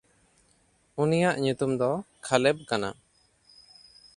[1.01, 1.91] ᱩᱱᱤᱭᱟᱜ ᱧᱩᱛᱩᱢ ᱫᱚ
[2.25, 2.89] ᱠᱷᱟᱞᱮᱵ ᱠᱟᱱᱟ᱾